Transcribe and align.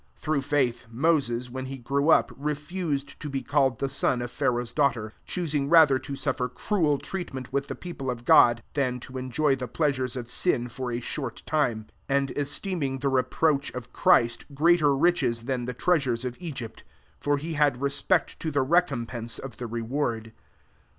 \4: 0.17 0.19
Through 0.19 0.41
faith, 0.41 0.87
Moses, 0.89 1.51
when 1.51 1.69
le 1.69 1.77
grew 1.77 2.09
up, 2.09 2.31
refused 2.35 3.19
to 3.19 3.29
be 3.29 3.43
called 3.43 3.79
he 3.79 3.87
son 3.87 4.23
of 4.23 4.31
Pharaoh's 4.31 4.73
daughter; 4.73 5.09
)5 5.09 5.25
choosing 5.27 5.69
rather 5.69 5.99
to 5.99 6.15
suffer 6.15 6.51
:ruel 6.71 6.97
treatment 6.97 7.53
with 7.53 7.67
the 7.67 7.75
peo 7.75 7.93
>le 8.05 8.11
of 8.11 8.25
God, 8.25 8.63
than 8.73 8.99
to 9.01 9.19
enjoy 9.19 9.55
the 9.55 9.67
>leasnres 9.67 10.17
of 10.17 10.31
sin 10.31 10.69
for 10.69 10.91
a 10.91 10.99
short 10.99 11.43
time; 11.45 11.83
^ 11.83 11.85
and 12.09 12.31
esteeming 12.35 12.97
the 12.97 13.09
reproach 13.09 13.71
>f 13.75 13.93
Christ* 13.93 14.45
greater 14.55 14.95
riches 14.95 15.43
than 15.43 15.67
he 15.67 15.73
treasures 15.73 16.25
of 16.25 16.35
Egypt: 16.39 16.83
for 17.19 17.37
he 17.37 17.55
lad 17.59 17.79
respect 17.79 18.39
to 18.39 18.49
the 18.49 18.63
recompense 18.63 19.39
>f 19.43 19.55
the 19.57 19.67
reward. 19.67 20.33